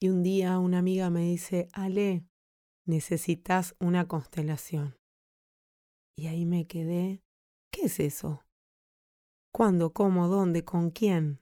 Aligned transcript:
Y 0.00 0.10
un 0.10 0.22
día 0.22 0.60
una 0.60 0.78
amiga 0.78 1.10
me 1.10 1.22
dice, 1.22 1.68
Ale, 1.72 2.24
necesitas 2.86 3.74
una 3.80 4.06
constelación. 4.06 4.96
Y 6.16 6.28
ahí 6.28 6.46
me 6.46 6.68
quedé, 6.68 7.24
¿qué 7.72 7.86
es 7.86 7.98
eso? 7.98 8.44
¿Cuándo, 9.52 9.92
cómo, 9.92 10.28
dónde, 10.28 10.64
con 10.64 10.90
quién? 10.90 11.40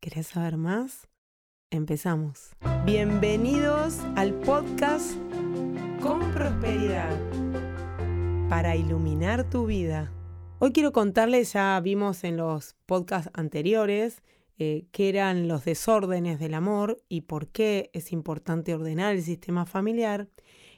¿Querés 0.00 0.28
saber 0.28 0.56
más? 0.56 1.08
Empezamos. 1.72 2.52
Bienvenidos 2.84 3.98
al 4.14 4.34
podcast 4.34 5.16
Con 6.00 6.32
Prosperidad 6.32 7.10
para 8.48 8.76
iluminar 8.76 9.50
tu 9.50 9.66
vida. 9.66 10.12
Hoy 10.60 10.70
quiero 10.70 10.92
contarles, 10.92 11.54
ya 11.54 11.80
vimos 11.80 12.22
en 12.22 12.36
los 12.36 12.76
podcasts 12.86 13.30
anteriores, 13.34 14.22
eh, 14.58 14.86
qué 14.90 15.10
eran 15.10 15.48
los 15.48 15.64
desórdenes 15.64 16.38
del 16.38 16.54
amor 16.54 17.02
y 17.08 17.22
por 17.22 17.48
qué 17.48 17.90
es 17.92 18.12
importante 18.12 18.74
ordenar 18.74 19.14
el 19.14 19.22
sistema 19.22 19.66
familiar. 19.66 20.28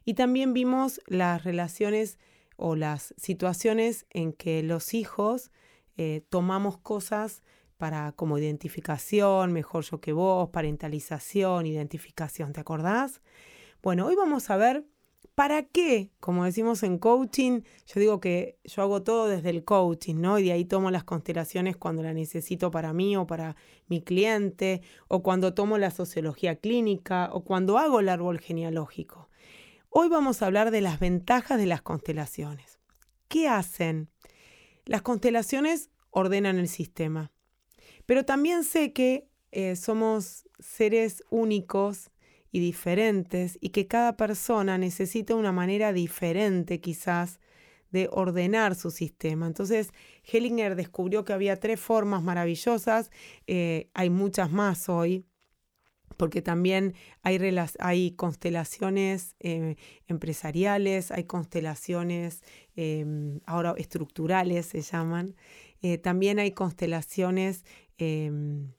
Y 0.05 0.14
también 0.14 0.52
vimos 0.52 1.00
las 1.06 1.45
relaciones 1.45 2.19
o 2.56 2.74
las 2.74 3.14
situaciones 3.16 4.06
en 4.10 4.33
que 4.33 4.62
los 4.62 4.95
hijos 4.95 5.52
eh, 5.96 6.22
tomamos 6.28 6.78
cosas 6.78 7.42
para 7.77 8.10
como 8.12 8.38
identificación, 8.38 9.52
mejor 9.52 9.84
yo 9.84 10.00
que 10.00 10.12
vos, 10.12 10.50
parentalización, 10.50 11.66
identificación, 11.66 12.52
¿te 12.52 12.60
acordás? 12.60 13.20
Bueno, 13.83 14.06
hoy 14.06 14.16
vamos 14.16 14.50
a 14.50 14.56
ver 14.56 14.84
¿Para 15.38 15.62
qué? 15.62 16.10
Como 16.19 16.45
decimos 16.45 16.83
en 16.83 16.98
coaching, 16.98 17.60
yo 17.87 18.01
digo 18.01 18.19
que 18.19 18.59
yo 18.65 18.83
hago 18.83 19.05
todo 19.05 19.28
desde 19.28 19.51
el 19.51 19.62
coaching, 19.62 20.16
¿no? 20.16 20.41
Y 20.41 20.47
de 20.47 20.51
ahí 20.51 20.64
tomo 20.64 20.91
las 20.91 21.05
constelaciones 21.05 21.77
cuando 21.77 22.02
la 22.02 22.12
necesito 22.12 22.73
para 22.73 22.92
mí 22.92 23.16
o 23.16 23.24
para 23.24 23.55
mi 23.87 24.02
cliente, 24.02 24.83
o 25.06 25.23
cuando 25.23 25.55
tomo 25.55 25.78
la 25.78 25.92
sociología 25.92 26.56
clínica, 26.56 27.30
o 27.33 27.45
cuando 27.45 27.78
hago 27.78 28.01
el 28.01 28.09
árbol 28.09 28.41
genealógico. 28.41 29.28
Hoy 29.91 30.09
vamos 30.09 30.42
a 30.42 30.47
hablar 30.47 30.73
de 30.73 30.80
las 30.80 30.98
ventajas 30.98 31.56
de 31.56 31.67
las 31.67 31.83
constelaciones. 31.83 32.80
¿Qué 33.28 33.47
hacen? 33.47 34.08
Las 34.86 35.02
constelaciones 35.02 35.91
ordenan 36.11 36.58
el 36.58 36.67
sistema, 36.67 37.30
pero 38.06 38.25
también 38.25 38.64
sé 38.64 38.92
que 38.92 39.28
eh, 39.52 39.77
somos 39.77 40.48
seres 40.58 41.23
únicos 41.30 42.11
y 42.50 42.60
diferentes 42.60 43.58
y 43.60 43.70
que 43.70 43.86
cada 43.86 44.16
persona 44.16 44.78
necesita 44.78 45.34
una 45.34 45.52
manera 45.52 45.92
diferente 45.92 46.80
quizás 46.80 47.40
de 47.90 48.08
ordenar 48.12 48.74
su 48.74 48.90
sistema. 48.90 49.46
Entonces, 49.46 49.90
Hellinger 50.24 50.77
descubrió 50.77 51.24
que 51.24 51.32
había 51.32 51.58
tres 51.58 51.80
formas 51.80 52.22
maravillosas, 52.22 53.10
eh, 53.46 53.90
hay 53.94 54.10
muchas 54.10 54.50
más 54.50 54.88
hoy, 54.88 55.24
porque 56.16 56.42
también 56.42 56.94
hay, 57.22 57.38
hay 57.78 58.10
constelaciones 58.12 59.36
eh, 59.40 59.77
empresariales, 60.08 61.10
hay 61.12 61.24
constelaciones 61.24 62.42
em, 62.77 63.40
ahora 63.46 63.74
estructurales 63.78 64.66
se 64.66 64.83
llaman, 64.83 65.36
eh, 65.80 65.96
también 65.96 66.40
hay 66.40 66.52
constelaciones 66.52 67.64
em, 67.98 68.72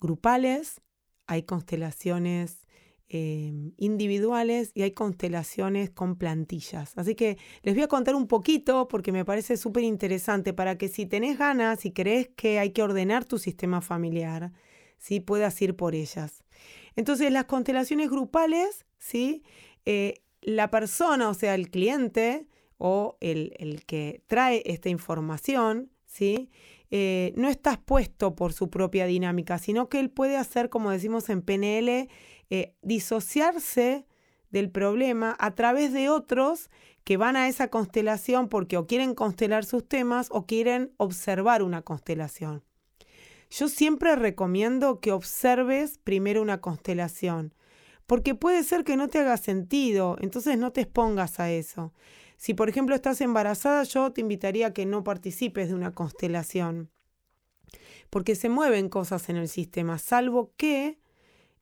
grupales, 0.00 0.82
hay 1.26 1.42
constelaciones 1.44 2.65
Em, 3.08 3.70
individuales 3.76 4.72
y 4.74 4.82
hay 4.82 4.90
constelaciones 4.90 5.90
con 5.90 6.16
plantillas. 6.16 6.92
Así 6.98 7.14
que 7.14 7.38
les 7.62 7.76
voy 7.76 7.84
a 7.84 7.86
contar 7.86 8.16
un 8.16 8.26
poquito 8.26 8.88
porque 8.88 9.12
me 9.12 9.24
parece 9.24 9.56
súper 9.56 9.84
interesante 9.84 10.52
para 10.52 10.76
que 10.76 10.88
si 10.88 11.06
tenés 11.06 11.38
ganas 11.38 11.84
y 11.86 11.92
crees 11.92 12.30
que 12.34 12.58
hay 12.58 12.70
que 12.70 12.82
ordenar 12.82 13.24
tu 13.24 13.38
sistema 13.38 13.80
familiar, 13.80 14.52
¿sí? 14.98 15.20
puedas 15.20 15.62
ir 15.62 15.76
por 15.76 15.94
ellas. 15.94 16.42
Entonces 16.96 17.30
las 17.30 17.44
constelaciones 17.44 18.10
grupales, 18.10 18.86
¿sí? 18.98 19.44
Eh, 19.84 20.14
la 20.42 20.72
persona, 20.72 21.28
o 21.28 21.34
sea, 21.34 21.54
el 21.54 21.70
cliente 21.70 22.48
o 22.76 23.18
el, 23.20 23.52
el 23.60 23.84
que 23.84 24.24
trae 24.26 24.64
esta 24.66 24.88
información, 24.88 25.92
¿sí? 26.06 26.50
Eh, 26.90 27.32
no 27.36 27.48
está 27.48 27.72
expuesto 27.74 28.34
por 28.36 28.52
su 28.52 28.70
propia 28.70 29.06
dinámica, 29.06 29.58
sino 29.58 29.88
que 29.88 29.98
él 29.98 30.10
puede 30.10 30.36
hacer, 30.36 30.70
como 30.70 30.90
decimos 30.90 31.28
en 31.28 31.42
PNL, 31.42 32.08
eh, 32.50 32.74
disociarse 32.82 34.06
del 34.50 34.70
problema 34.70 35.36
a 35.38 35.54
través 35.54 35.92
de 35.92 36.08
otros 36.08 36.70
que 37.04 37.16
van 37.16 37.36
a 37.36 37.48
esa 37.48 37.68
constelación 37.68 38.48
porque 38.48 38.76
o 38.76 38.86
quieren 38.86 39.14
constelar 39.14 39.64
sus 39.64 39.86
temas 39.88 40.28
o 40.30 40.46
quieren 40.46 40.92
observar 40.96 41.62
una 41.62 41.82
constelación. 41.82 42.62
Yo 43.50 43.68
siempre 43.68 44.16
recomiendo 44.16 45.00
que 45.00 45.12
observes 45.12 45.98
primero 45.98 46.42
una 46.42 46.60
constelación, 46.60 47.54
porque 48.06 48.34
puede 48.34 48.64
ser 48.64 48.84
que 48.84 48.96
no 48.96 49.08
te 49.08 49.18
haga 49.18 49.36
sentido, 49.36 50.16
entonces 50.20 50.58
no 50.58 50.72
te 50.72 50.82
expongas 50.82 51.38
a 51.38 51.50
eso. 51.50 51.92
Si 52.36 52.54
por 52.54 52.68
ejemplo 52.68 52.94
estás 52.94 53.20
embarazada, 53.20 53.82
yo 53.84 54.12
te 54.12 54.20
invitaría 54.20 54.68
a 54.68 54.72
que 54.72 54.86
no 54.86 55.04
participes 55.04 55.68
de 55.68 55.74
una 55.74 55.94
constelación, 55.94 56.90
porque 58.10 58.34
se 58.34 58.48
mueven 58.48 58.88
cosas 58.88 59.28
en 59.28 59.36
el 59.36 59.48
sistema, 59.48 59.98
salvo 59.98 60.52
que 60.56 60.98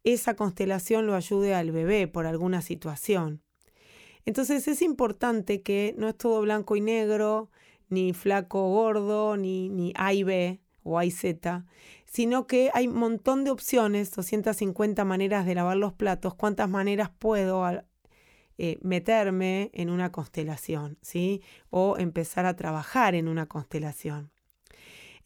esa 0.03 0.35
constelación 0.37 1.07
lo 1.07 1.15
ayude 1.15 1.55
al 1.55 1.73
bebé 1.73 2.09
por 2.09 2.27
alguna 2.27 2.61
situación. 2.61 3.43
Entonces 4.27 4.69
es 4.69 4.83
importante 4.83 5.63
que 5.63 5.95
no 5.99 6.09
es 6.09 6.17
todo 6.17 6.41
blanco 6.41 6.77
y 6.77 6.81
negro, 6.81 7.51
ni 7.89 8.13
flaco 8.13 8.67
o 8.67 8.71
gordo, 8.71 9.37
ni, 9.37 9.69
ni 9.69 9.93
A 9.97 10.13
y 10.13 10.23
B 10.23 10.61
o 10.83 10.99
A 10.99 11.05
y 11.05 11.11
Z, 11.11 11.65
sino 12.05 12.47
que 12.47 12.71
hay 12.75 12.89
un 12.89 12.97
montón 12.97 13.45
de 13.45 13.51
opciones, 13.51 14.11
250 14.13 15.05
maneras 15.05 15.47
de 15.47 15.55
lavar 15.55 15.77
los 15.77 15.93
platos, 15.95 16.35
cuántas 16.35 16.69
maneras 16.69 17.11
puedo 17.19 17.65
eh, 18.59 18.79
meterme 18.83 19.71
en 19.73 19.91
una 19.91 20.13
constelación, 20.13 20.99
¿sí? 21.03 21.43
O 21.71 21.97
empezar 21.99 22.47
a 22.47 22.57
trabajar 22.57 23.15
en 23.15 23.29
una 23.29 23.47
constelación. 23.47 24.31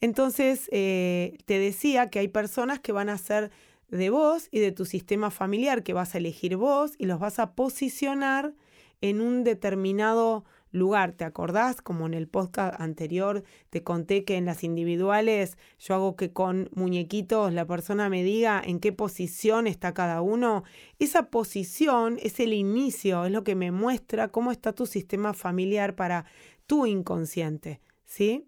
Entonces, 0.01 0.69
eh, 0.71 1.37
te 1.45 1.59
decía 1.59 2.09
que 2.09 2.19
hay 2.19 2.27
personas 2.27 2.79
que 2.79 2.91
van 2.91 3.09
a 3.09 3.17
ser 3.17 3.51
de 3.89 4.09
vos 4.09 4.47
y 4.51 4.59
de 4.59 4.71
tu 4.71 4.85
sistema 4.85 5.31
familiar 5.31 5.83
que 5.83 5.93
vas 5.93 6.15
a 6.15 6.19
elegir 6.19 6.55
vos 6.57 6.93
y 6.97 7.05
los 7.05 7.19
vas 7.19 7.39
a 7.39 7.53
posicionar 7.55 8.53
en 9.01 9.21
un 9.21 9.43
determinado 9.43 10.45
lugar. 10.71 11.13
¿Te 11.13 11.23
acordás? 11.23 11.81
Como 11.81 12.05
en 12.05 12.13
el 12.13 12.27
podcast 12.27 12.79
anterior 12.79 13.43
te 13.69 13.83
conté 13.83 14.23
que 14.23 14.37
en 14.37 14.45
las 14.45 14.63
individuales 14.63 15.57
yo 15.79 15.95
hago 15.95 16.15
que 16.15 16.31
con 16.31 16.69
muñequitos 16.73 17.53
la 17.53 17.65
persona 17.65 18.09
me 18.09 18.23
diga 18.23 18.61
en 18.63 18.79
qué 18.79 18.91
posición 18.91 19.67
está 19.67 19.93
cada 19.93 20.21
uno. 20.21 20.63
Esa 20.99 21.29
posición 21.29 22.17
es 22.21 22.39
el 22.39 22.53
inicio, 22.53 23.25
es 23.25 23.31
lo 23.31 23.43
que 23.43 23.55
me 23.55 23.71
muestra 23.71 24.29
cómo 24.29 24.51
está 24.51 24.73
tu 24.73 24.85
sistema 24.85 25.33
familiar 25.33 25.95
para 25.95 26.25
tu 26.65 26.85
inconsciente, 26.85 27.81
¿sí? 28.05 28.47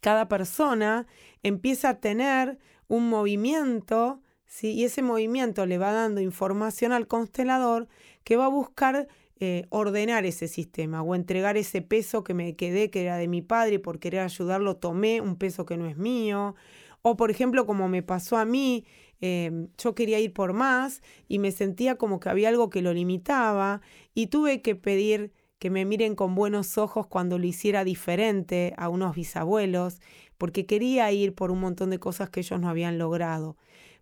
Cada 0.00 0.28
persona 0.28 1.06
empieza 1.42 1.90
a 1.90 2.00
tener 2.00 2.58
un 2.88 3.08
movimiento, 3.08 4.22
¿sí? 4.46 4.72
y 4.72 4.84
ese 4.84 5.02
movimiento 5.02 5.66
le 5.66 5.78
va 5.78 5.92
dando 5.92 6.20
información 6.20 6.92
al 6.92 7.06
constelador 7.06 7.88
que 8.24 8.36
va 8.36 8.46
a 8.46 8.48
buscar 8.48 9.08
eh, 9.42 9.66
ordenar 9.70 10.26
ese 10.26 10.48
sistema 10.48 11.02
o 11.02 11.14
entregar 11.14 11.56
ese 11.56 11.80
peso 11.80 12.22
que 12.22 12.34
me 12.34 12.56
quedé, 12.56 12.90
que 12.90 13.02
era 13.02 13.16
de 13.16 13.26
mi 13.26 13.40
padre, 13.40 13.76
y 13.76 13.78
por 13.78 13.98
querer 13.98 14.20
ayudarlo 14.20 14.76
tomé 14.76 15.22
un 15.22 15.36
peso 15.36 15.64
que 15.64 15.78
no 15.78 15.86
es 15.86 15.96
mío. 15.96 16.54
O 17.02 17.16
por 17.16 17.30
ejemplo, 17.30 17.64
como 17.64 17.88
me 17.88 18.02
pasó 18.02 18.36
a 18.36 18.44
mí, 18.44 18.84
em, 19.20 19.68
yo 19.78 19.94
quería 19.94 20.20
ir 20.20 20.34
por 20.34 20.52
más 20.52 21.02
y 21.26 21.38
me 21.38 21.52
sentía 21.52 21.96
como 21.96 22.20
que 22.20 22.28
había 22.28 22.50
algo 22.50 22.68
que 22.68 22.82
lo 22.82 22.92
limitaba 22.92 23.80
y 24.14 24.26
tuve 24.26 24.60
que 24.60 24.76
pedir 24.76 25.32
que 25.58 25.70
me 25.70 25.84
miren 25.86 26.14
con 26.16 26.34
buenos 26.34 26.78
ojos 26.78 27.06
cuando 27.06 27.38
lo 27.38 27.46
hiciera 27.46 27.84
diferente 27.84 28.74
a 28.76 28.88
unos 28.88 29.14
bisabuelos 29.14 30.00
porque 30.38 30.66
quería 30.66 31.10
ir 31.12 31.34
por 31.34 31.50
un 31.50 31.60
montón 31.60 31.90
de 31.90 31.98
cosas 31.98 32.30
que 32.30 32.40
ellos 32.40 32.60
no 32.60 32.68
habían 32.68 32.98
logrado. 32.98 33.56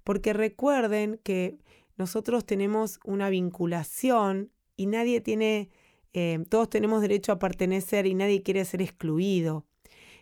Porque 0.05 0.33
recuerden 0.33 1.21
que 1.23 1.59
nosotros 1.97 2.45
tenemos 2.45 3.01
una 3.05 3.29
vinculación 3.29 4.51
y 4.79 4.87
nadie 4.87 5.21
tiene, 5.21 5.71
eh, 6.15 6.39
todos 6.49 6.71
tenemos 6.71 7.03
derecho 7.03 7.33
a 7.33 7.39
pertenecer 7.39 8.07
y 8.07 8.15
nadie 8.15 8.43
quiere 8.43 8.65
ser 8.65 8.81
excluido. 8.81 9.67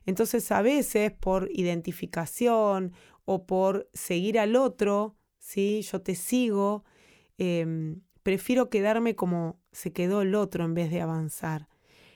Entonces 0.07 0.51
a 0.51 0.63
veces 0.63 1.13
por 1.13 1.51
identificación 1.53 2.93
o 3.27 3.45
por 3.45 3.89
seguir 3.93 4.39
al 4.39 4.57
otro, 4.57 5.15
¿sí? 5.39 5.83
yo 5.83 6.01
te 6.01 6.15
sigo, 6.15 6.85
em, 7.39 8.01
prefiero 8.23 8.71
quedarme 8.71 9.15
como 9.15 9.61
se 9.73 9.93
quedó 9.93 10.23
el 10.23 10.35
otro 10.35 10.65
en 10.65 10.75
vez 10.75 10.91
de 10.91 11.03
avanzar. 11.03 11.69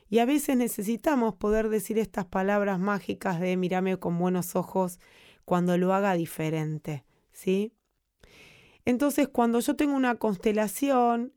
Y 0.09 0.19
a 0.19 0.25
veces 0.25 0.57
necesitamos 0.57 1.35
poder 1.35 1.69
decir 1.69 1.99
estas 1.99 2.25
palabras 2.25 2.81
mágicas 2.81 3.39
de 3.39 3.57
mírame 3.57 3.99
con 3.99 4.19
buenos 4.19 4.57
ojos 4.57 4.99
cuando 5.45 5.77
lo 5.77 5.93
haga 5.93 6.15
diferente, 6.15 7.05
¿sí? 7.33 7.75
Entonces, 8.85 9.29
cuando 9.29 9.61
yo 9.61 9.77
tengo 9.77 9.95
una 9.95 10.17
constelación, 10.17 11.33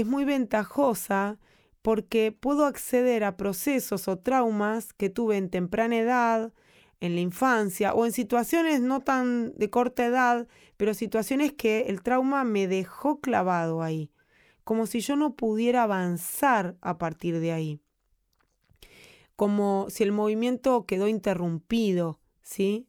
es 0.00 0.04
muy 0.06 0.26
ventajosa 0.26 1.38
porque 1.80 2.30
puedo 2.30 2.66
acceder 2.66 3.24
a 3.24 3.38
procesos 3.38 4.08
o 4.08 4.18
traumas 4.18 4.92
que 4.92 5.08
tuve 5.08 5.38
en 5.38 5.48
temprana 5.48 5.96
edad, 5.96 6.52
en 7.00 7.14
la 7.14 7.22
infancia 7.22 7.94
o 7.94 8.04
en 8.04 8.12
situaciones 8.12 8.82
no 8.82 9.00
tan 9.00 9.54
de 9.56 9.70
corta 9.70 10.04
edad, 10.04 10.48
pero 10.76 10.92
situaciones 10.92 11.54
que 11.54 11.86
el 11.88 12.02
trauma 12.02 12.44
me 12.44 12.68
dejó 12.68 13.22
clavado 13.22 13.82
ahí, 13.82 14.10
como 14.64 14.86
si 14.86 15.00
yo 15.00 15.16
no 15.16 15.34
pudiera 15.34 15.84
avanzar 15.84 16.76
a 16.82 16.98
partir 16.98 17.40
de 17.40 17.52
ahí, 17.52 17.80
como 19.34 19.86
si 19.88 20.02
el 20.02 20.12
movimiento 20.12 20.84
quedó 20.84 21.08
interrumpido, 21.08 22.20
¿sí? 22.42 22.86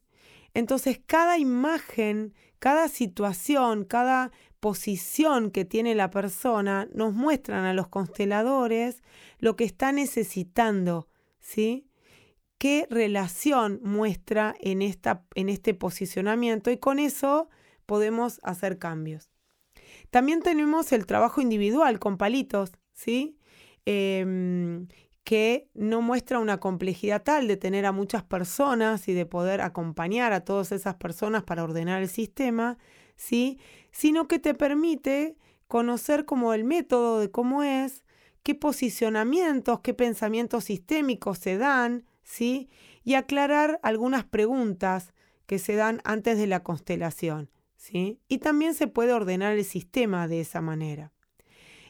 Entonces 0.52 1.00
cada 1.06 1.38
imagen, 1.38 2.34
cada 2.58 2.88
situación, 2.88 3.84
cada 3.86 4.30
posición 4.60 5.50
que 5.50 5.64
tiene 5.64 5.94
la 5.94 6.10
persona 6.10 6.88
nos 6.92 7.14
muestran 7.14 7.64
a 7.64 7.74
los 7.74 7.88
consteladores 7.88 9.02
lo 9.38 9.56
que 9.56 9.64
está 9.64 9.92
necesitando, 9.92 11.08
¿sí? 11.38 11.88
qué 12.58 12.86
relación 12.90 13.80
muestra 13.82 14.54
en, 14.60 14.82
esta, 14.82 15.24
en 15.34 15.48
este 15.48 15.74
posicionamiento 15.74 16.70
y 16.70 16.78
con 16.78 16.98
eso 16.98 17.48
podemos 17.86 18.40
hacer 18.42 18.78
cambios. 18.78 19.30
También 20.10 20.42
tenemos 20.42 20.92
el 20.92 21.06
trabajo 21.06 21.40
individual 21.40 21.98
con 21.98 22.18
palitos, 22.18 22.72
¿sí? 22.92 23.38
Em, 23.86 24.88
que 25.24 25.68
no 25.74 26.02
muestra 26.02 26.38
una 26.38 26.58
complejidad 26.58 27.22
tal 27.22 27.48
de 27.48 27.56
tener 27.56 27.86
a 27.86 27.92
muchas 27.92 28.22
personas 28.22 29.08
y 29.08 29.12
de 29.12 29.26
poder 29.26 29.60
acompañar 29.60 30.32
a 30.32 30.44
todas 30.44 30.72
esas 30.72 30.96
personas 30.96 31.44
para 31.44 31.64
ordenar 31.64 32.02
el 32.02 32.08
sistema, 32.08 32.78
¿sí? 33.18 33.58
Sino 33.90 34.26
que 34.26 34.38
te 34.38 34.54
permite 34.54 35.36
conocer 35.66 36.24
como 36.24 36.54
el 36.54 36.64
método 36.64 37.20
de 37.20 37.30
cómo 37.30 37.62
es, 37.62 38.04
qué 38.42 38.54
posicionamientos, 38.54 39.80
qué 39.80 39.92
pensamientos 39.92 40.64
sistémicos 40.64 41.38
se 41.38 41.58
dan, 41.58 42.06
¿sí? 42.22 42.70
Y 43.04 43.14
aclarar 43.14 43.78
algunas 43.82 44.24
preguntas 44.24 45.12
que 45.44 45.58
se 45.58 45.74
dan 45.74 46.00
antes 46.04 46.38
de 46.38 46.46
la 46.46 46.62
constelación, 46.62 47.50
¿sí? 47.76 48.20
Y 48.28 48.38
también 48.38 48.72
se 48.72 48.86
puede 48.86 49.12
ordenar 49.12 49.52
el 49.52 49.64
sistema 49.64 50.28
de 50.28 50.40
esa 50.40 50.62
manera. 50.62 51.12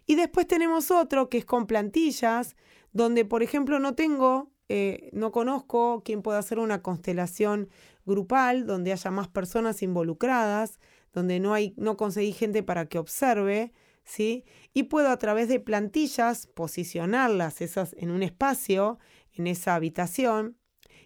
Y 0.06 0.16
después 0.16 0.48
tenemos 0.48 0.90
otro 0.90 1.28
que 1.28 1.38
es 1.38 1.44
con 1.44 1.66
plantillas, 1.66 2.56
donde 2.92 3.24
por 3.24 3.42
ejemplo 3.42 3.78
no 3.78 3.94
tengo, 3.94 4.50
eh, 4.68 5.10
no 5.12 5.30
conozco 5.30 6.02
quién 6.04 6.22
puede 6.22 6.38
hacer 6.38 6.58
una 6.58 6.82
constelación 6.82 7.68
grupal, 8.06 8.66
donde 8.66 8.92
haya 8.92 9.10
más 9.10 9.28
personas 9.28 9.82
involucradas, 9.82 10.80
donde 11.18 11.40
no, 11.40 11.54
hay, 11.54 11.74
no 11.76 11.96
conseguí 11.96 12.32
gente 12.32 12.62
para 12.62 12.86
que 12.88 12.98
observe, 12.98 13.72
¿sí? 14.04 14.44
Y 14.72 14.84
puedo 14.84 15.10
a 15.10 15.18
través 15.18 15.48
de 15.48 15.60
plantillas 15.60 16.46
posicionarlas 16.46 17.60
esas 17.60 17.94
en 17.98 18.10
un 18.10 18.22
espacio 18.22 18.98
en 19.34 19.46
esa 19.46 19.74
habitación 19.74 20.56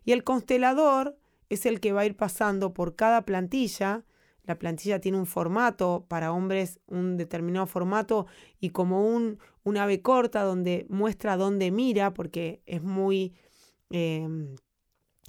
y 0.04 0.12
el 0.12 0.24
constelador 0.24 1.16
es 1.48 1.66
el 1.66 1.80
que 1.80 1.92
va 1.92 2.02
a 2.02 2.06
ir 2.06 2.16
pasando 2.16 2.72
por 2.72 2.96
cada 2.96 3.24
plantilla. 3.24 4.04
La 4.44 4.58
plantilla 4.58 5.00
tiene 5.00 5.18
un 5.18 5.26
formato 5.26 6.06
para 6.08 6.32
hombres, 6.32 6.80
un 6.86 7.16
determinado 7.16 7.66
formato 7.66 8.26
y 8.58 8.70
como 8.70 9.06
un, 9.06 9.38
un 9.62 9.76
ave 9.76 10.02
corta 10.02 10.42
donde 10.42 10.86
muestra 10.88 11.36
dónde 11.36 11.70
mira, 11.70 12.14
porque 12.14 12.62
es 12.66 12.82
muy, 12.82 13.34
em, 13.90 14.56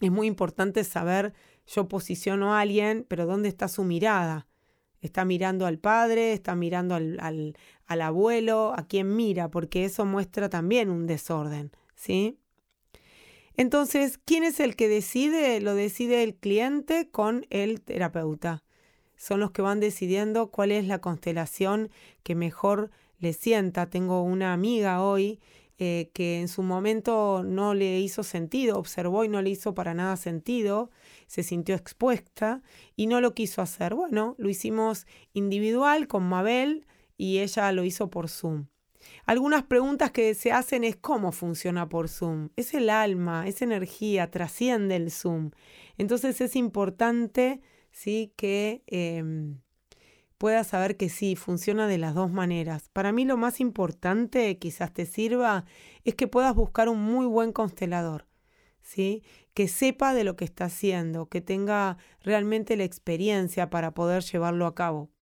es 0.02 0.12
muy 0.12 0.28
importante 0.28 0.84
saber, 0.84 1.34
yo 1.68 1.88
posiciono 1.88 2.54
a 2.54 2.62
alguien, 2.62 3.06
pero 3.08 3.26
dónde 3.26 3.50
está 3.50 3.68
su 3.68 3.84
mirada. 3.84 4.48
Está 5.04 5.26
mirando 5.26 5.66
al 5.66 5.80
padre, 5.80 6.32
está 6.32 6.56
mirando 6.56 6.96
al, 6.96 7.20
al, 7.20 7.58
al 7.86 8.02
abuelo, 8.02 8.74
a 8.76 8.88
quién 8.88 9.16
mira, 9.16 9.52
porque 9.52 9.84
eso 9.84 10.06
muestra 10.06 10.48
también 10.50 10.90
un 10.90 11.08
desorden, 11.08 11.72
¿sí? 11.94 12.40
Entonces, 13.58 14.18
¿quién 14.24 14.46
es 14.46 14.62
el 14.62 14.78
que 14.78 14.88
decide? 14.88 15.60
Lo 15.60 15.76
decide 15.76 16.24
el 16.24 16.36
cliente 16.36 17.10
con 17.12 17.46
el 17.50 17.82
terapeuta. 17.82 18.64
Son 19.18 19.42
los 19.42 19.52
que 19.52 19.62
van 19.62 19.82
decidiendo 19.82 20.50
cuál 20.50 20.72
es 20.72 20.88
la 20.88 21.00
constelación 21.00 21.90
que 22.24 22.34
mejor 22.34 22.90
le 23.20 23.34
sienta. 23.34 23.90
Tengo 23.90 24.24
una 24.24 24.54
amiga 24.54 25.04
hoy 25.04 25.42
eh, 25.80 26.12
que 26.14 26.40
en 26.40 26.48
su 26.48 26.62
momento 26.62 27.44
no 27.44 27.74
le 27.74 28.00
hizo 28.00 28.24
sentido, 28.24 28.78
observó 28.78 29.24
y 29.24 29.30
no 29.30 29.42
le 29.42 29.50
hizo 29.50 29.74
para 29.74 29.94
nada 29.94 30.18
sentido, 30.18 30.92
se 31.28 31.44
sintió 31.44 31.76
expuesta 31.76 32.62
y 32.96 33.08
no 33.08 33.22
lo 33.22 33.34
quiso 33.34 33.62
hacer. 33.62 33.96
Bueno, 33.96 34.36
lo 34.38 34.50
hicimos 34.50 35.08
individual 35.34 36.08
con 36.08 36.24
Mabel 36.24 36.86
y 37.18 37.40
ella 37.40 37.72
lo 37.72 37.84
hizo 37.84 38.10
por 38.10 38.30
Zoom. 38.30 38.68
Algunas 39.26 39.64
preguntas 39.64 40.12
que 40.12 40.34
se 40.34 40.52
hacen 40.52 40.84
es 40.84 40.96
cómo 40.96 41.32
funciona 41.32 41.90
por 41.90 42.10
Zoom. 42.10 42.50
Es 42.56 42.74
el 42.74 42.90
alma, 42.90 43.48
es 43.48 43.62
energía, 43.62 44.30
trasciende 44.30 44.96
el 44.96 45.12
Zoom. 45.12 45.52
Entonces 45.98 46.40
es 46.42 46.56
importante 46.56 47.62
¿sí? 47.92 48.34
que 48.36 48.84
em, 48.88 49.60
puedas 50.38 50.68
saber 50.68 50.98
que 50.98 51.10
sí, 51.10 51.36
funciona 51.36 51.88
de 51.88 51.98
las 51.98 52.16
dos 52.16 52.32
maneras. 52.32 52.90
Para 52.94 53.12
mí 53.12 53.26
lo 53.26 53.38
más 53.38 53.60
importante, 53.60 54.58
quizás 54.60 54.94
te 54.94 55.06
sirva, 55.06 55.66
es 56.04 56.16
que 56.16 56.28
puedas 56.28 56.56
buscar 56.56 56.90
un 56.90 57.02
muy 57.02 57.26
buen 57.26 57.52
constelador. 57.52 58.28
¿Sí? 58.82 59.24
que 59.54 59.68
sepa 59.68 60.14
de 60.14 60.24
lo 60.24 60.36
que 60.36 60.46
está 60.46 60.66
haciendo, 60.66 61.28
que 61.28 61.40
tenga 61.40 61.98
realmente 62.22 62.76
la 62.76 62.84
experiencia 62.84 63.70
para 63.70 63.94
poder 63.94 64.24
llevarlo 64.24 64.66
a 64.66 64.76
cabo 64.76 65.14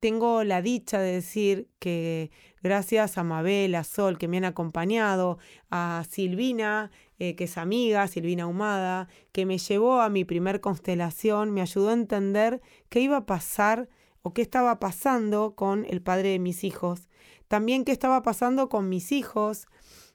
tengo 0.00 0.44
la 0.44 0.62
dicha 0.62 1.00
de 1.00 1.12
decir 1.12 1.68
que 1.78 2.30
gracias 2.62 3.18
a 3.18 3.24
Mabel, 3.24 3.74
a 3.74 3.84
Sol, 3.84 4.18
que 4.18 4.28
me 4.28 4.36
han 4.36 4.44
acompañado, 4.44 5.38
a 5.70 6.04
Silvina, 6.08 6.90
eh, 7.18 7.34
que 7.34 7.44
es 7.44 7.58
amiga, 7.58 8.06
Silvina 8.06 8.46
Humada, 8.46 9.08
que 9.32 9.46
me 9.46 9.58
llevó 9.58 10.00
a 10.00 10.08
mi 10.08 10.24
primer 10.24 10.60
constelación, 10.60 11.50
me 11.52 11.62
ayudó 11.62 11.88
a 11.88 11.94
entender 11.94 12.60
qué 12.88 13.00
iba 13.00 13.16
a 13.16 13.26
pasar 13.26 13.88
o 14.26 14.34
qué 14.34 14.42
estaba 14.42 14.80
pasando 14.80 15.54
con 15.54 15.84
el 15.84 16.02
padre 16.02 16.30
de 16.30 16.40
mis 16.40 16.64
hijos. 16.64 17.08
También 17.46 17.84
qué 17.84 17.92
estaba 17.92 18.22
pasando 18.22 18.68
con 18.68 18.88
mis 18.88 19.12
hijos, 19.12 19.68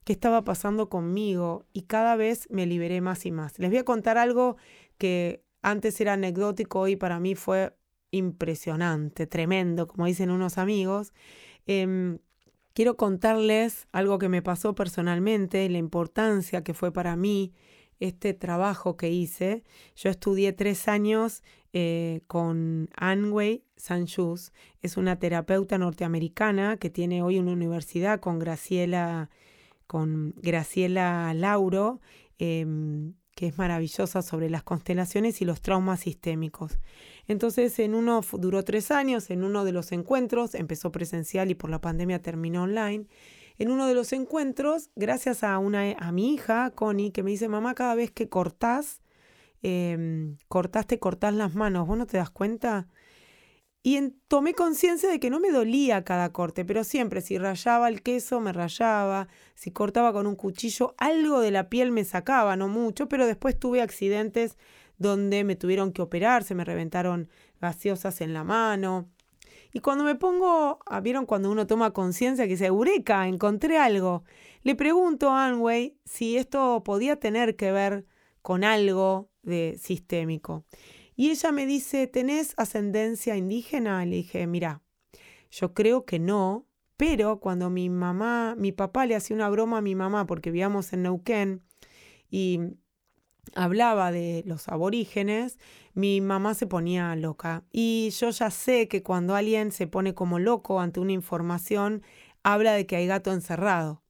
qué 0.04 0.12
estaba 0.12 0.44
pasando 0.44 0.90
conmigo 0.90 1.66
y 1.72 1.84
cada 1.84 2.18
vez 2.18 2.46
me 2.52 2.66
liberé 2.66 3.00
más 3.00 3.26
y 3.26 3.32
más. 3.32 3.58
Les 3.58 3.70
voy 3.70 3.80
a 3.80 3.86
contar 3.86 4.18
algo 4.18 4.58
que 4.98 5.46
antes 5.62 6.02
era 6.02 6.12
anecdótico 6.12 6.90
y 6.90 6.98
para 6.98 7.22
mí 7.22 7.36
fue 7.36 7.74
impresionante, 8.12 9.28
tremendo, 9.28 9.88
como 9.88 10.08
dicen 10.08 10.30
unos 10.30 10.58
amigos. 10.58 11.14
Em, 11.66 12.20
quiero 12.74 12.98
contarles 12.98 13.88
algo 13.94 14.20
que 14.20 14.28
me 14.28 14.42
pasó 14.42 14.76
personalmente, 14.76 15.70
la 15.70 15.78
importancia 15.78 16.66
que 16.66 16.74
fue 16.74 16.92
para 16.92 17.16
mí 17.16 17.54
este 18.02 18.34
trabajo 18.34 18.98
que 18.98 19.10
hice. 19.10 19.64
Yo 19.96 20.10
estudié 20.10 20.52
tres 20.52 20.90
años 20.90 21.44
eh, 21.72 22.24
con 22.28 22.90
Anway 22.98 23.64
Sanchus, 23.82 24.54
es 24.82 24.98
una 24.98 25.18
terapeuta 25.18 25.78
norteamericana 25.78 26.78
que 26.78 26.90
tiene 26.90 27.24
hoy 27.24 27.40
una 27.40 27.52
universidad 27.52 28.20
con 28.20 28.40
Graciela, 28.40 29.30
con 29.88 30.34
Graciela 30.38 31.34
Lauro. 31.34 32.00
Em, 32.38 33.14
que 33.36 33.48
es 33.48 33.58
maravillosa 33.58 34.22
sobre 34.22 34.50
las 34.50 34.64
constelaciones 34.64 35.42
y 35.42 35.46
los 35.46 35.62
traumas 35.62 36.02
sistémicos. 36.02 36.80
Entonces, 37.28 37.80
en 37.80 37.96
uno 37.96 38.22
duró 38.34 38.64
tres 38.64 38.92
años, 38.92 39.30
en 39.30 39.44
uno 39.44 39.64
de 39.64 39.72
los 39.72 39.92
encuentros, 39.92 40.54
empezó 40.54 40.92
presencial 40.92 41.50
y 41.50 41.56
por 41.56 41.70
la 41.70 41.82
pandemia 41.82 42.22
terminó 42.22 42.64
online. 42.64 43.08
En 43.58 43.72
uno 43.72 43.88
de 43.88 43.96
los 43.96 44.12
encuentros, 44.14 44.90
gracias 44.96 45.44
a, 45.44 45.58
una, 45.60 45.94
a 45.94 46.12
mi 46.12 46.34
hija, 46.34 46.72
Connie, 46.72 47.12
que 47.12 47.24
me 47.24 47.32
dice, 47.32 47.48
mamá, 47.48 47.74
cada 47.74 47.96
vez 47.96 48.12
que 48.12 48.28
cortás, 48.28 49.02
eh, 49.64 50.36
cortaste, 50.48 51.00
cortás 51.00 51.34
las 51.34 51.56
manos, 51.56 51.88
¿vos 51.88 51.98
no 51.98 52.08
te 52.08 52.18
das 52.18 52.32
cuenta? 52.32 52.88
Y 53.84 54.00
tomé 54.28 54.54
conciencia 54.54 55.10
de 55.10 55.20
que 55.20 55.32
no 55.32 55.40
me 55.40 55.52
dolía 55.52 56.04
cada 56.04 56.32
corte, 56.32 56.66
pero 56.66 56.84
siempre 56.84 57.22
si 57.22 57.40
rayaba 57.40 57.90
el 57.90 58.04
queso 58.04 58.40
me 58.40 58.54
rayaba, 58.54 59.28
si 59.56 59.72
cortaba 59.72 60.14
con 60.14 60.28
un 60.28 60.36
cuchillo 60.36 60.94
algo 60.98 61.40
de 61.40 61.50
la 61.50 61.68
piel 61.68 61.92
me 61.92 62.04
sacaba, 62.04 62.56
no 62.56 62.68
mucho, 62.68 63.10
pero 63.10 63.26
después 63.26 63.60
tuve 63.60 63.82
accidentes 63.82 64.58
donde 65.00 65.44
me 65.44 65.56
tuvieron 65.56 65.94
que 65.94 66.04
operar, 66.04 66.44
se 66.44 66.54
me 66.54 66.64
reventaron 66.64 67.28
gaseosas 67.60 68.22
en 68.22 68.34
la 68.34 68.44
mano. 68.44 69.10
Y 69.74 69.80
cuando 69.80 70.04
me 70.04 70.16
pongo, 70.16 70.80
ah, 70.86 71.00
¿vieron 71.00 71.26
cuando 71.26 71.50
uno 71.50 71.66
toma 71.66 71.92
conciencia 71.92 72.46
que 72.46 72.52
dice, 72.52 72.68
Eureka, 72.68 73.28
encontré 73.28 73.80
algo? 73.80 74.24
Le 74.62 74.76
pregunto 74.76 75.32
a 75.32 75.48
Anway 75.48 75.98
si 76.06 76.38
esto 76.38 76.84
podía 76.84 77.16
tener 77.16 77.56
que 77.56 77.72
ver 77.72 78.06
con 78.44 78.64
algo 78.64 79.30
de 79.42 79.78
sistémico. 79.82 80.66
Y 81.22 81.30
ella 81.30 81.52
me 81.52 81.68
dice, 81.68 82.08
¿tenés 82.08 82.56
ascendencia 82.58 83.38
indígena? 83.38 84.04
Le 84.08 84.16
dije, 84.16 84.48
mira, 84.48 84.82
yo 85.52 85.76
creo 85.76 86.04
que 86.04 86.18
no, 86.18 86.66
pero 86.98 87.40
cuando 87.40 87.70
mi 87.70 87.92
mamá, 87.92 88.56
mi 88.58 88.72
papá 88.72 89.06
le 89.06 89.16
hacía 89.16 89.36
una 89.36 89.48
broma 89.48 89.78
a 89.78 89.82
mi 89.82 89.94
mamá 89.94 90.26
porque 90.26 90.50
vivíamos 90.50 90.94
en 90.94 91.04
Neuquén 91.04 91.62
y 92.32 92.60
hablaba 93.54 94.12
de 94.12 94.42
los 94.48 94.68
aborígenes, 94.68 95.60
mi 95.94 96.22
mamá 96.22 96.56
se 96.56 96.66
ponía 96.66 97.16
loca. 97.16 97.66
Y 97.72 98.10
yo 98.20 98.32
ya 98.32 98.50
sé 98.50 98.88
que 98.88 99.04
cuando 99.04 99.36
alguien 99.36 99.72
se 99.72 99.86
pone 99.86 100.16
como 100.16 100.40
loco 100.40 100.82
ante 100.82 101.00
una 101.00 101.12
información, 101.12 102.02
habla 102.42 102.74
de 102.74 102.88
que 102.88 102.96
hay 102.96 103.06
gato 103.06 103.32
encerrado. 103.32 104.02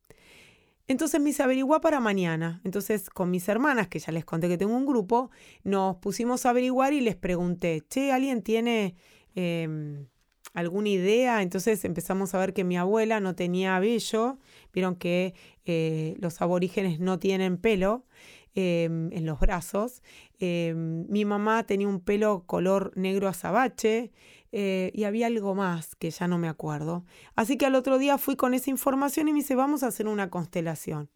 Entonces 0.91 1.21
me 1.21 1.29
hice 1.29 1.45
para 1.81 2.01
mañana. 2.01 2.59
Entonces 2.65 3.09
con 3.09 3.31
mis 3.31 3.47
hermanas, 3.47 3.87
que 3.87 3.99
ya 3.99 4.11
les 4.11 4.25
conté 4.25 4.49
que 4.49 4.57
tengo 4.57 4.75
un 4.75 4.85
grupo, 4.85 5.31
nos 5.63 5.95
pusimos 5.95 6.45
a 6.45 6.49
averiguar 6.49 6.91
y 6.91 6.99
les 6.99 7.15
pregunté, 7.15 7.81
che, 7.87 8.11
¿alguien 8.11 8.41
tiene 8.41 8.95
em, 9.33 10.07
alguna 10.53 10.89
idea? 10.89 11.43
Entonces 11.43 11.85
empezamos 11.85 12.35
a 12.35 12.39
ver 12.39 12.53
que 12.53 12.65
mi 12.65 12.75
abuela 12.75 13.21
no 13.21 13.35
tenía 13.35 13.79
vello. 13.79 14.37
Vieron 14.73 14.95
que 14.97 15.33
eh, 15.63 16.15
los 16.19 16.41
aborígenes 16.41 16.99
no 16.99 17.19
tienen 17.19 17.57
pelo. 17.57 18.05
Em, 18.53 19.13
en 19.13 19.25
los 19.25 19.39
brazos. 19.39 20.03
Em, 20.37 21.05
mi 21.07 21.23
mamá 21.23 21.65
tenía 21.65 21.87
un 21.87 22.01
pelo 22.01 22.43
color 22.45 22.91
negro 22.97 23.29
azabache 23.29 24.11
eh, 24.51 24.91
y 24.93 25.05
había 25.05 25.27
algo 25.27 25.55
más 25.55 25.95
que 25.95 26.11
ya 26.11 26.27
no 26.27 26.37
me 26.37 26.49
acuerdo. 26.49 27.05
Así 27.35 27.57
que 27.57 27.65
al 27.65 27.75
otro 27.75 27.97
día 27.97 28.17
fui 28.17 28.35
con 28.35 28.53
esa 28.53 28.69
información 28.69 29.27
y 29.27 29.33
me 29.33 29.39
dice, 29.39 29.55
vamos 29.55 29.83
a 29.83 29.87
hacer 29.87 30.07
una 30.07 30.29
constelación. 30.29 31.09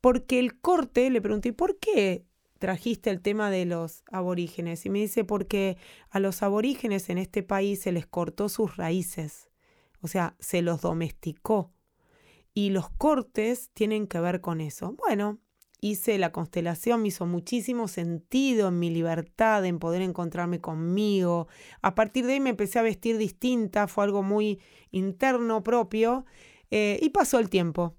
Porque 0.00 0.38
el 0.38 0.60
corte, 0.60 1.08
le 1.10 1.20
pregunté, 1.20 1.52
¿por 1.52 1.78
qué 1.78 2.26
trajiste 2.58 3.10
el 3.10 3.22
tema 3.22 3.50
de 3.50 3.64
los 3.64 4.04
aborígenes? 4.10 4.84
Y 4.86 4.90
me 4.90 5.00
dice, 5.00 5.24
porque 5.24 5.78
a 6.10 6.20
los 6.20 6.42
aborígenes 6.42 7.08
en 7.08 7.18
este 7.18 7.42
país 7.42 7.80
se 7.80 7.92
les 7.92 8.06
cortó 8.06 8.48
sus 8.48 8.76
raíces, 8.76 9.48
o 10.00 10.08
sea, 10.08 10.36
se 10.38 10.62
los 10.62 10.82
domesticó. 10.82 11.72
Y 12.52 12.70
los 12.70 12.88
cortes 12.90 13.70
tienen 13.74 14.06
que 14.06 14.20
ver 14.20 14.40
con 14.40 14.60
eso. 14.60 14.92
Bueno, 14.92 15.38
hice 15.80 16.18
la 16.18 16.32
constelación, 16.32 17.02
me 17.02 17.08
hizo 17.08 17.26
muchísimo 17.26 17.88
sentido 17.88 18.68
en 18.68 18.78
mi 18.78 18.90
libertad, 18.90 19.64
en 19.64 19.78
poder 19.78 20.02
encontrarme 20.02 20.60
conmigo. 20.60 21.48
A 21.82 21.94
partir 21.94 22.26
de 22.26 22.34
ahí 22.34 22.40
me 22.40 22.50
empecé 22.50 22.78
a 22.78 22.82
vestir 22.82 23.18
distinta, 23.18 23.86
fue 23.88 24.04
algo 24.04 24.22
muy 24.22 24.60
interno, 24.90 25.62
propio, 25.62 26.24
eh, 26.70 26.98
y 27.02 27.10
pasó 27.10 27.38
el 27.38 27.50
tiempo. 27.50 27.96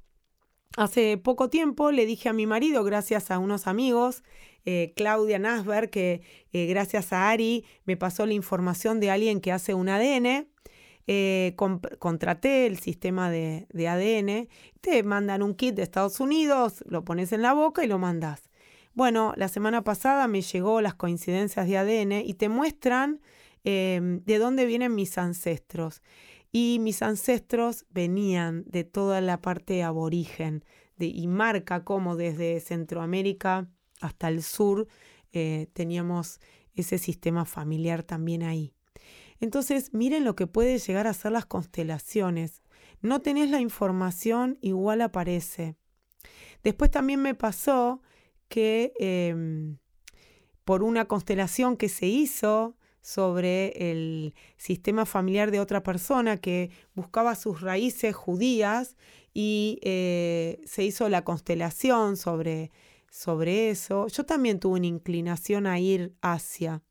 Hace 0.76 1.18
poco 1.18 1.50
tiempo 1.50 1.92
le 1.92 2.06
dije 2.06 2.30
a 2.30 2.34
mi 2.34 2.46
marido, 2.46 2.84
gracias 2.84 3.32
a 3.32 3.40
unos 3.40 3.68
amigos, 3.68 4.24
eh, 4.66 4.94
Claudia 4.96 5.40
Nasberg, 5.40 5.90
que 5.90 6.22
eh, 6.52 6.66
gracias 6.68 7.14
a 7.14 7.30
Ari 7.30 7.66
me 7.86 7.98
pasó 7.98 8.26
la 8.26 8.34
información 8.34 9.00
de 9.00 9.10
alguien 9.10 9.40
que 9.40 9.52
hace 9.52 9.74
un 9.74 9.90
ADN, 9.90 10.48
eh, 11.08 11.56
contraté 12.00 12.66
el 12.66 12.80
sistema 12.80 13.32
de, 13.32 13.66
ADN, 13.74 14.50
te 14.82 15.04
mandan 15.04 15.42
un 15.42 15.56
kit 15.56 15.74
de 15.74 15.84
Estados 15.84 16.20
Unidos, 16.20 16.84
lo 16.86 17.06
pones 17.06 17.32
en 17.32 17.42
la 17.42 17.54
boca 17.54 17.84
y 17.84 17.88
lo 17.88 17.98
mandas. 17.98 18.50
Bueno, 18.94 19.34
la 19.38 19.48
semana 19.48 19.84
pasada 19.84 20.28
me 20.28 20.42
llegó 20.42 20.82
las 20.82 20.96
coincidencias 20.96 21.66
de 21.68 21.78
ADN 21.78 22.12
y 22.26 22.34
te 22.34 22.50
muestran 22.50 23.22
em, 23.64 24.22
de 24.26 24.38
dónde 24.38 24.66
vienen 24.66 24.96
mis 24.96 25.18
ancestros. 25.18 26.02
Y 26.52 26.80
mis 26.82 27.02
ancestros 27.02 27.86
venían 27.90 28.64
de 28.66 28.84
toda 28.84 29.22
la 29.22 29.42
parte 29.42 29.84
aborigen 29.84 30.66
de, 30.98 31.06
y 31.08 31.28
marca 31.28 31.84
como 31.84 32.16
desde 32.16 32.60
Centroamérica 32.60 33.70
hasta 34.02 34.28
el 34.28 34.44
sur 34.44 34.88
eh, 35.32 35.68
teníamos 35.74 36.40
ese 36.74 36.98
sistema 36.98 37.46
familiar 37.46 38.04
también 38.04 38.44
ahí. 38.44 38.77
Entonces, 39.40 39.94
miren 39.94 40.24
lo 40.24 40.36
que 40.36 40.48
puede 40.48 40.78
llegar 40.80 41.08
a 41.08 41.14
ser 41.14 41.32
las 41.32 41.46
constelaciones. 41.46 42.62
No 43.02 43.22
tenés 43.22 43.50
la 43.50 43.62
información, 43.62 44.58
igual 44.62 45.02
aparece. 45.02 45.76
Después 46.64 46.92
también 46.92 47.22
me 47.22 47.36
pasó 47.36 48.02
que 48.50 48.94
em, 49.00 49.78
por 50.64 50.84
una 50.84 51.06
constelación 51.06 51.78
que 51.78 51.90
se 51.90 52.08
hizo 52.08 52.76
sobre 53.02 53.92
el 53.92 54.34
sistema 54.58 55.06
familiar 55.06 55.52
de 55.52 55.62
otra 55.62 55.82
persona 55.82 56.38
que 56.38 56.72
buscaba 56.94 57.36
sus 57.36 57.62
raíces 57.62 58.16
judías 58.16 58.98
y 59.34 59.80
eh, 59.82 60.60
se 60.66 60.84
hizo 60.84 61.08
la 61.08 61.24
constelación 61.24 62.18
sobre, 62.18 62.72
sobre 63.10 63.70
eso, 63.70 64.08
yo 64.08 64.26
también 64.26 64.60
tuve 64.60 64.80
una 64.80 64.88
inclinación 64.88 65.68
a 65.68 65.80
ir 65.80 66.16
hacia. 66.22 66.82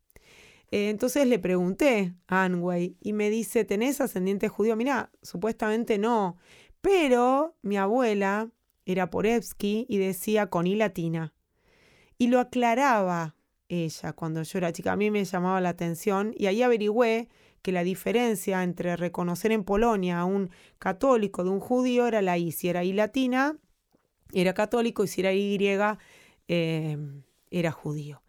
Eh, 0.70 0.90
entonces 0.90 1.26
le 1.26 1.38
pregunté 1.38 2.14
a 2.26 2.44
Anway 2.44 2.96
y 3.00 3.12
me 3.12 3.30
dice, 3.30 3.64
¿tenés 3.64 4.00
ascendiente 4.00 4.49
judío? 4.49 4.76
Mira, 4.76 5.11
supuestamente 5.23 5.99
no, 5.99 6.37
pero 6.80 7.56
mi 7.62 7.76
abuela 7.76 8.50
era 8.85 9.11
Porevsky 9.11 9.87
y 9.88 9.99
decía 9.99 10.49
con 10.49 10.66
I 10.66 10.76
latina. 10.76 11.32
Y 12.18 12.28
lo 12.28 12.40
aclaraba 12.40 13.35
ella 13.68 14.12
cuando 14.12 14.42
yo 14.42 14.58
era 14.58 14.73
chica. 14.73 14.92
A 14.92 14.96
mí 14.96 15.11
me 15.11 15.25
llamaba 15.25 15.61
la 15.61 15.70
atención 15.70 16.32
y 16.37 16.46
ahí 16.46 16.62
averigüé 16.62 17.28
que 17.62 17.73
la 17.73 17.82
diferencia 17.82 18.62
entre 18.62 18.96
reconocer 18.96 19.50
en 19.52 19.64
Polonia 19.64 20.20
a 20.20 20.25
un 20.25 20.50
católico 20.78 21.42
de 21.42 21.50
un 21.50 21.61
judío 21.61 22.06
era 22.06 22.23
la 22.23 22.38
I. 22.38 22.52
Si 22.52 22.68
era 22.68 22.85
I 22.85 22.92
latina, 22.92 23.58
era 24.32 24.54
católico 24.54 25.04
y 25.04 25.08
si 25.08 25.20
era 25.20 25.32
Y, 25.32 25.58
eh, 26.49 26.99
era 27.50 27.73
judío. 27.73 28.23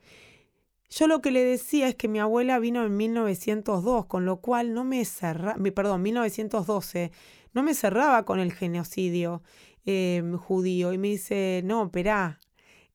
Yo 0.89 1.08
lo 1.08 1.22
que 1.22 1.32
le 1.32 1.44
decía 1.44 1.88
es 1.89 1.96
que 1.96 2.08
mi 2.08 2.20
abuela 2.20 2.60
vino 2.60 2.86
en 2.86 2.96
1902, 2.96 4.06
con 4.06 4.25
lo 4.25 4.38
cual 4.38 4.74
no 4.74 4.84
me 4.86 5.03
cerraba, 5.03 5.62
perdón, 5.75 6.01
1912, 6.01 7.12
no 7.53 7.63
me 7.63 7.74
cerraba 7.74 8.24
con 8.24 8.39
el 8.39 8.53
genocidio 8.53 9.41
em, 9.86 10.38
judío. 10.38 10.94
Y 10.94 10.98
me 10.98 11.10
dice, 11.10 11.62
no, 11.65 11.86
espera, 11.86 12.39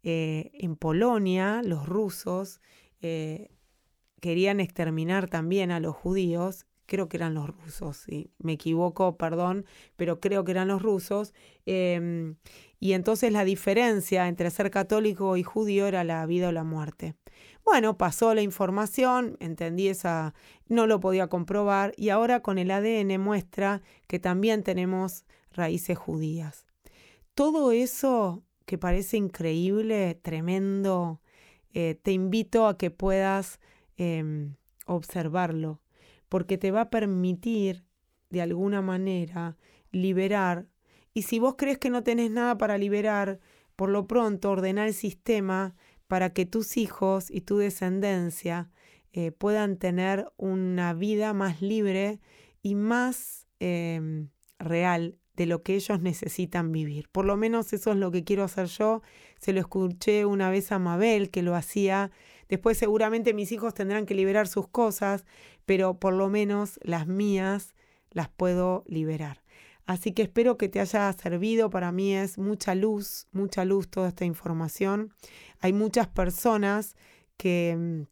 eh, 0.02 0.50
en 0.54 0.76
Polonia 0.76 1.62
los 1.64 1.86
rusos 1.86 2.60
eh, 3.02 3.50
querían 4.20 4.60
exterminar 4.60 5.28
también 5.28 5.70
a 5.70 5.80
los 5.80 5.94
judíos, 5.94 6.66
creo 6.86 7.08
que 7.08 7.16
eran 7.16 7.34
los 7.34 7.48
rusos, 7.48 7.96
si 7.98 8.30
me 8.38 8.52
equivoco, 8.52 9.16
perdón, 9.16 9.66
pero 9.96 10.20
creo 10.20 10.44
que 10.44 10.52
eran 10.52 10.68
los 10.68 10.82
rusos. 10.82 11.34
Em, 11.66 12.36
y 12.80 12.92
entonces 12.94 13.32
la 13.32 13.44
diferencia 13.44 14.28
entre 14.28 14.50
ser 14.50 14.70
católico 14.70 15.36
y 15.36 15.42
judío 15.42 15.86
era 15.86 16.04
la 16.04 16.24
vida 16.26 16.48
o 16.48 16.52
la 16.52 16.64
muerte. 16.64 17.14
Bueno, 17.64 17.96
pasó 17.96 18.34
la 18.34 18.42
información, 18.42 19.36
entendí 19.40 19.88
esa, 19.88 20.34
no 20.68 20.86
lo 20.86 21.00
podía 21.00 21.28
comprobar 21.28 21.94
y 21.96 22.08
ahora 22.08 22.40
con 22.40 22.58
el 22.58 22.70
ADN 22.70 23.20
muestra 23.20 23.82
que 24.08 24.18
también 24.18 24.62
tenemos 24.62 25.24
raíces 25.52 25.96
judías. 25.96 26.66
Todo 27.34 27.72
eso 27.72 28.42
que 28.66 28.78
parece 28.78 29.16
increíble, 29.16 30.18
tremendo, 30.22 31.20
eh, 31.72 31.98
te 32.02 32.12
invito 32.12 32.66
a 32.66 32.76
que 32.76 32.90
puedas 32.90 33.60
em, 33.96 34.56
observarlo, 34.86 35.80
porque 36.28 36.58
te 36.58 36.70
va 36.70 36.82
a 36.82 36.90
permitir 36.90 37.84
de 38.30 38.42
alguna 38.42 38.82
manera 38.82 39.56
liberar. 39.90 40.66
Y 41.14 41.22
si 41.22 41.38
vos 41.38 41.54
crees 41.56 41.78
que 41.78 41.90
no 41.90 42.02
tenés 42.02 42.30
nada 42.30 42.58
para 42.58 42.78
liberar, 42.78 43.40
por 43.76 43.90
lo 43.90 44.06
pronto 44.06 44.50
ordenar 44.50 44.88
el 44.88 44.94
sistema 44.94 45.74
para 46.06 46.32
que 46.32 46.46
tus 46.46 46.76
hijos 46.76 47.30
y 47.30 47.42
tu 47.42 47.58
descendencia 47.58 48.70
eh, 49.12 49.30
puedan 49.30 49.76
tener 49.76 50.32
una 50.36 50.94
vida 50.94 51.34
más 51.34 51.60
libre 51.60 52.20
y 52.62 52.74
más 52.74 53.46
em, 53.60 54.28
real 54.58 55.18
de 55.36 55.46
lo 55.46 55.62
que 55.62 55.74
ellos 55.74 56.00
necesitan 56.00 56.72
vivir. 56.72 57.08
Por 57.10 57.24
lo 57.24 57.36
menos 57.36 57.72
eso 57.72 57.92
es 57.92 57.96
lo 57.96 58.10
que 58.10 58.24
quiero 58.24 58.44
hacer 58.44 58.66
yo. 58.66 59.02
Se 59.38 59.52
lo 59.52 59.60
escuché 59.60 60.24
una 60.24 60.50
vez 60.50 60.72
a 60.72 60.78
Mabel 60.78 61.30
que 61.30 61.42
lo 61.42 61.54
hacía. 61.54 62.10
Después 62.48 62.78
seguramente 62.78 63.34
mis 63.34 63.52
hijos 63.52 63.74
tendrán 63.74 64.06
que 64.06 64.14
liberar 64.14 64.48
sus 64.48 64.68
cosas, 64.68 65.24
pero 65.64 65.98
por 65.98 66.14
lo 66.14 66.28
menos 66.28 66.78
las 66.82 67.06
mías 67.06 67.74
las 68.10 68.28
puedo 68.28 68.84
liberar. 68.86 69.41
Así 69.86 70.12
que 70.12 70.22
espero 70.22 70.56
que 70.56 70.68
te 70.68 70.80
haya 70.80 71.12
servido. 71.12 71.70
Para 71.70 71.92
mí 71.92 72.14
es 72.14 72.38
mucha 72.38 72.74
luz, 72.74 73.26
mucha 73.32 73.64
luz 73.64 73.88
toda 73.88 74.08
esta 74.08 74.24
información. 74.24 75.12
Hay 75.60 75.72
muchas 75.72 76.08
personas 76.08 76.96
que, 77.36 77.76
mm, 77.76 78.02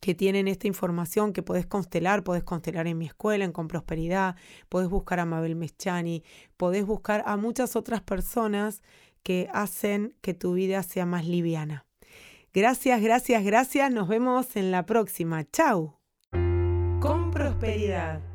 que 0.00 0.14
tienen 0.14 0.48
esta 0.48 0.66
información 0.66 1.32
que 1.32 1.42
podés 1.42 1.66
constelar, 1.66 2.24
podés 2.24 2.44
constelar 2.44 2.86
en 2.86 2.98
mi 2.98 3.06
escuela, 3.06 3.44
en 3.44 3.52
Con 3.52 3.68
Prosperidad, 3.68 4.36
podés 4.68 4.88
buscar 4.88 5.20
a 5.20 5.26
Mabel 5.26 5.56
Meschani, 5.56 6.24
podés 6.56 6.86
buscar 6.86 7.22
a 7.26 7.36
muchas 7.36 7.76
otras 7.76 8.00
personas 8.00 8.82
que 9.22 9.48
hacen 9.52 10.14
que 10.20 10.34
tu 10.34 10.54
vida 10.54 10.82
sea 10.82 11.06
más 11.06 11.26
liviana. 11.26 11.86
Gracias, 12.52 13.00
gracias, 13.00 13.44
gracias. 13.44 13.92
Nos 13.92 14.08
vemos 14.08 14.56
en 14.56 14.70
la 14.70 14.84
próxima. 14.84 15.44
Chau. 15.50 15.94
Con 17.00 17.30
Prosperidad. 17.30 18.31